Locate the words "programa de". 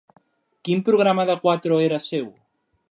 0.87-1.35